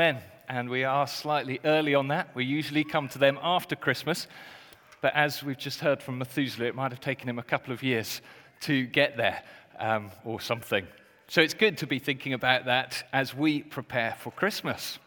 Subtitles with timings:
[0.00, 0.22] Amen.
[0.48, 2.34] And we are slightly early on that.
[2.34, 4.28] We usually come to them after Christmas.
[5.02, 7.82] But as we've just heard from Methuselah, it might have taken him a couple of
[7.82, 8.22] years
[8.60, 9.42] to get there
[9.78, 10.86] um, or something.
[11.28, 14.98] So it's good to be thinking about that as we prepare for Christmas.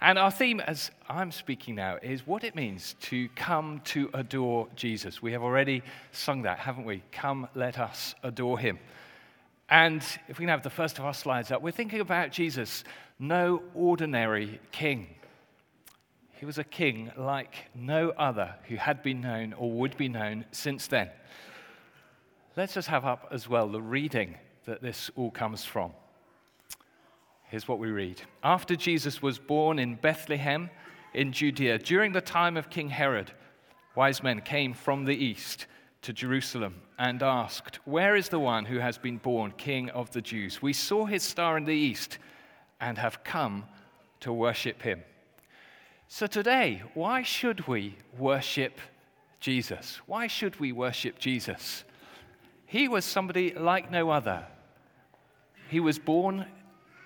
[0.00, 4.68] And our theme, as I'm speaking now, is what it means to come to adore
[4.76, 5.20] Jesus.
[5.20, 5.82] We have already
[6.12, 7.02] sung that, haven't we?
[7.10, 8.78] Come, let us adore him.
[9.72, 12.84] And if we can have the first of our slides up, we're thinking about Jesus,
[13.18, 15.06] no ordinary king.
[16.32, 20.44] He was a king like no other who had been known or would be known
[20.52, 21.08] since then.
[22.54, 24.36] Let's just have up as well the reading
[24.66, 25.92] that this all comes from.
[27.44, 30.68] Here's what we read After Jesus was born in Bethlehem
[31.14, 33.32] in Judea, during the time of King Herod,
[33.96, 35.64] wise men came from the east
[36.02, 40.20] to Jerusalem and asked, Where is the one who has been born King of the
[40.20, 40.60] Jews?
[40.60, 42.18] We saw his star in the east
[42.80, 43.64] and have come
[44.20, 45.02] to worship him.
[46.08, 48.78] So, today, why should we worship
[49.40, 50.00] Jesus?
[50.06, 51.84] Why should we worship Jesus?
[52.66, 54.46] He was somebody like no other.
[55.68, 56.46] He was born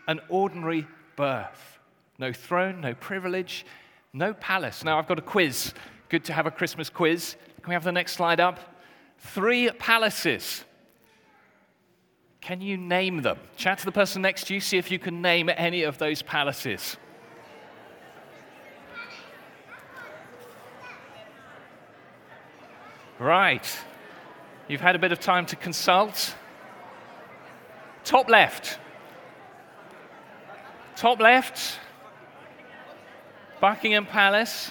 [0.09, 1.79] an ordinary birth.
[2.19, 3.67] No throne, no privilege,
[4.13, 4.83] no palace.
[4.83, 5.75] Now, I've got a quiz.
[6.09, 7.37] Good to have a Christmas quiz.
[7.63, 8.76] Can we have the next slide up?
[9.19, 10.65] Three palaces.
[12.41, 13.39] Can you name them?
[13.57, 16.23] Chat to the person next to you, see if you can name any of those
[16.23, 16.97] palaces.
[23.19, 23.67] Right.
[24.69, 26.35] You've had a bit of time to consult.
[28.05, 28.79] Top left.
[30.97, 31.79] Top left,
[33.61, 34.71] Buckingham Palace.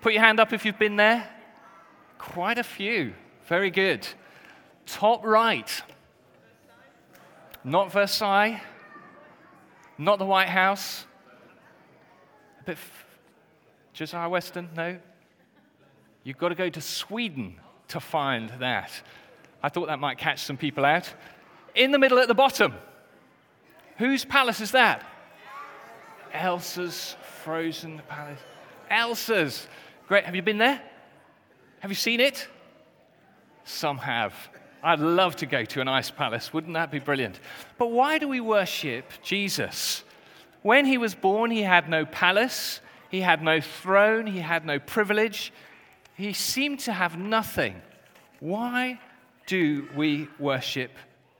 [0.00, 1.28] Put your hand up if you've been there.
[2.18, 3.14] Quite a few.
[3.46, 4.06] Very good.
[4.86, 5.82] Top right.
[7.62, 8.60] Not Versailles.
[9.98, 11.06] Not the White House.
[12.60, 12.72] A bit.
[12.72, 13.06] F-
[13.92, 14.68] Josiah Weston?
[14.74, 14.98] No?
[16.24, 18.90] You've got to go to Sweden to find that.
[19.62, 21.12] I thought that might catch some people out.
[21.74, 22.74] In the middle at the bottom.
[23.98, 25.06] Whose palace is that?
[26.32, 28.40] Elsa's frozen palace.
[28.90, 29.68] Elsa's.
[30.08, 30.24] Great.
[30.24, 30.82] Have you been there?
[31.80, 32.48] Have you seen it?
[33.64, 34.34] Some have.
[34.82, 36.52] I'd love to go to an ice palace.
[36.52, 37.40] Wouldn't that be brilliant?
[37.78, 40.04] But why do we worship Jesus?
[40.62, 42.80] When he was born, he had no palace,
[43.10, 45.52] he had no throne, he had no privilege.
[46.16, 47.80] He seemed to have nothing.
[48.40, 49.00] Why
[49.46, 50.92] do we worship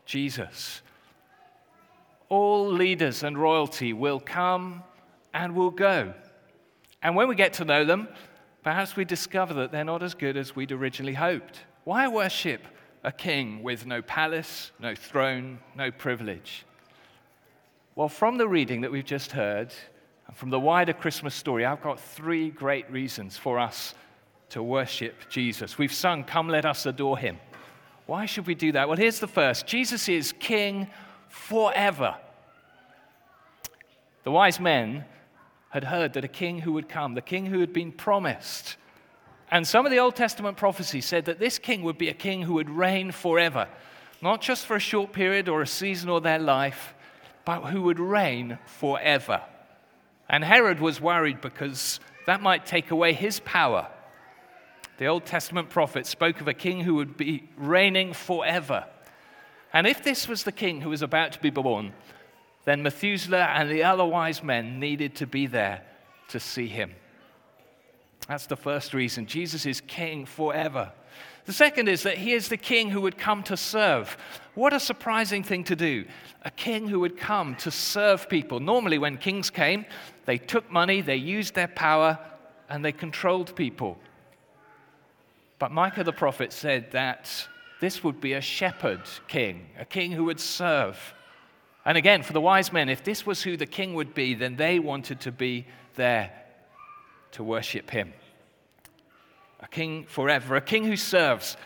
[0.05, 0.83] Jesus?
[2.35, 4.83] all leaders and royalty will come
[5.33, 6.13] and will go.
[7.03, 8.09] And when we get to know them,
[8.63, 11.61] perhaps we discover that they're not as good as we'd originally hoped.
[11.85, 12.63] Why worship
[13.03, 16.65] a king with no palace, no throne, no privilege?
[17.95, 19.73] Well, from the reading that we've just heard,
[20.27, 23.95] and from the wider Christmas story, I've got three great reasons for us
[24.49, 25.77] to worship Jesus.
[25.77, 27.39] We've sung, Come, let us adore him.
[28.07, 28.89] Why should we do that?
[28.89, 30.89] Well, here's the first Jesus is king
[31.29, 32.17] forever.
[34.23, 35.05] The wise men
[35.69, 38.77] had heard that a king who would come, the king who had been promised,
[39.55, 42.43] and some of the Old Testament prophecies said that this king would be a king
[42.43, 43.69] who would reign forever,
[44.21, 46.93] not just for a short period or a season or their life,
[47.45, 49.41] but who would reign forever.
[50.29, 53.87] And Herod was worried because that might take away his power.
[54.99, 58.87] The Old Testament prophet spoke of a king who would be reigning forever.
[59.73, 61.93] And if this was the king who was about to be born,
[62.65, 65.83] then Methuselah and the other wise men needed to be there
[66.31, 66.91] to see him.
[68.29, 69.27] That's the first reason.
[69.27, 70.93] Jesus is king forever.
[71.45, 74.17] The second is that he is the king who would come to serve.
[74.55, 76.07] What a surprising thing to do.
[76.43, 78.61] A king who would come to serve people.
[78.61, 79.85] Normally, when kings came,
[80.25, 82.19] they took money, they used their power,
[82.71, 83.99] and they controlled people.
[85.59, 87.31] But Micah the prophet said that
[87.81, 91.15] this would be a shepherd king, a king who would serve.
[91.85, 94.57] And again, for the wise men, if this was who the king would be, then
[94.57, 95.67] they wanted to be
[95.97, 96.33] there
[97.35, 98.13] to worship him.
[99.61, 101.57] A king forever, a king who serves.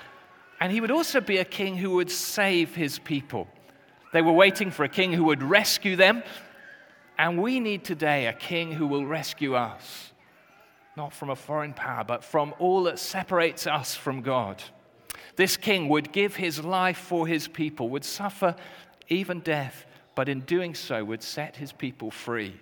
[0.61, 3.49] And he would also be a king who would save his people.
[4.13, 6.23] They were waiting for a king who would rescue them.
[7.19, 10.13] And we need today a king who will rescue us,
[10.97, 14.63] not from a foreign power, but from all that separates us from God.
[15.37, 18.57] This king would give his life for his people, would suffer
[19.09, 22.59] even death, but in doing so would set his people free.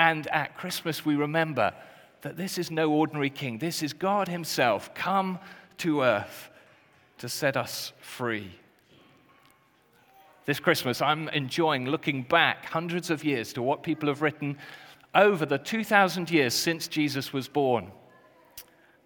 [0.00, 1.74] And at Christmas, we remember
[2.22, 3.58] that this is no ordinary king.
[3.58, 5.38] This is God Himself come
[5.76, 6.48] to earth
[7.18, 8.50] to set us free.
[10.46, 14.56] This Christmas, I'm enjoying looking back hundreds of years to what people have written
[15.14, 17.92] over the 2,000 years since Jesus was born.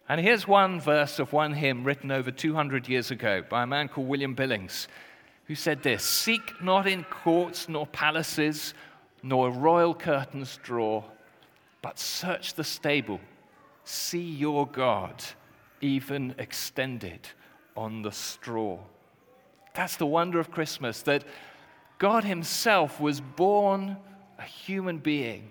[0.09, 3.89] And here's one verse of one hymn written over 200 years ago by a man
[3.89, 4.87] called William Billings,
[5.47, 8.75] who said this Seek not in courts nor palaces,
[9.25, 11.03] nor royal curtains draw,
[11.81, 13.19] but search the stable.
[13.85, 15.25] See your God,
[15.81, 17.27] even extended
[17.75, 18.79] on the straw.
[19.73, 21.25] That's the wonder of Christmas, that
[21.99, 23.97] God Himself was born
[24.39, 25.51] a human being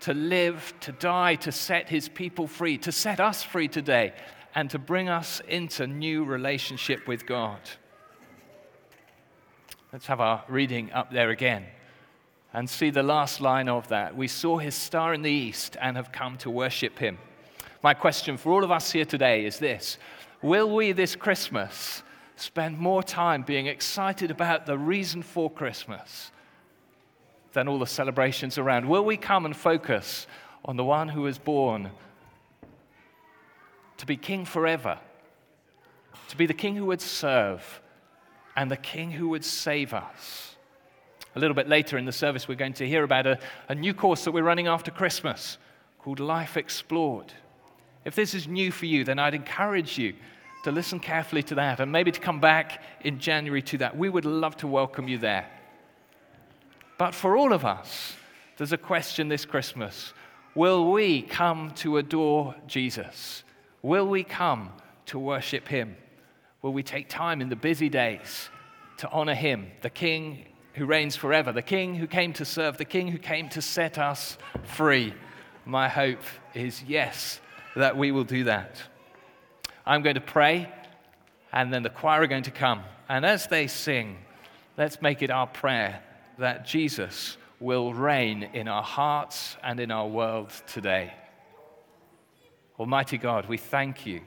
[0.00, 4.12] to live, to die, to set his people free, to set us free today,
[4.52, 7.60] and to bring us into new relationship with God.
[9.92, 11.66] Let's have our reading up there again
[12.52, 14.16] and see the last line of that.
[14.16, 17.18] We saw his star in the east and have come to worship him.
[17.82, 19.98] My question for all of us here today is this
[20.42, 22.02] Will we this Christmas
[22.36, 26.32] spend more time being excited about the reason for Christmas?
[27.52, 28.88] than all the celebrations around?
[28.88, 30.26] Will we come and focus
[30.64, 31.90] on the one who was born
[33.98, 34.98] to be king forever,
[36.28, 37.80] to be the king who would serve,
[38.56, 40.51] and the king who would save us?
[41.34, 43.38] A little bit later in the service, we're going to hear about a,
[43.68, 45.56] a new course that we're running after Christmas
[45.98, 47.32] called Life Explored.
[48.04, 50.14] If this is new for you, then I'd encourage you
[50.64, 53.96] to listen carefully to that and maybe to come back in January to that.
[53.96, 55.48] We would love to welcome you there.
[56.98, 58.14] But for all of us,
[58.58, 60.12] there's a question this Christmas
[60.54, 63.42] Will we come to adore Jesus?
[63.80, 64.70] Will we come
[65.06, 65.96] to worship Him?
[66.60, 68.50] Will we take time in the busy days
[68.98, 72.84] to honor Him, the King who reigns forever, the King who came to serve, the
[72.84, 75.14] King who came to set us free?
[75.64, 76.22] My hope
[76.54, 77.40] is yes,
[77.76, 78.82] that we will do that.
[79.86, 80.72] I'm going to pray,
[81.52, 82.82] and then the choir are going to come.
[83.08, 84.18] And as they sing,
[84.76, 86.02] let's make it our prayer
[86.38, 91.12] that Jesus will reign in our hearts and in our world today.
[92.78, 94.22] Almighty God, we thank you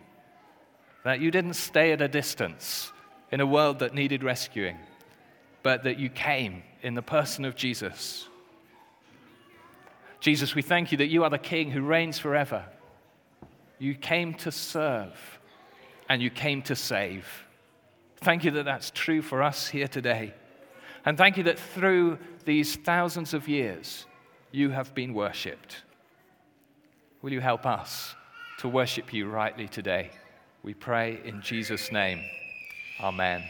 [1.04, 2.92] that you didn't stay at a distance
[3.32, 4.78] in a world that needed rescuing,
[5.66, 8.28] but that you came in the person of Jesus.
[10.20, 12.66] Jesus, we thank you that you are the King who reigns forever.
[13.80, 15.40] You came to serve
[16.08, 17.26] and you came to save.
[18.18, 20.36] Thank you that that's true for us here today.
[21.04, 24.06] And thank you that through these thousands of years,
[24.52, 25.82] you have been worshipped.
[27.24, 28.14] Will you help us
[28.60, 30.12] to worship you rightly today?
[30.62, 32.22] We pray in Jesus' name.
[33.02, 33.44] Amen.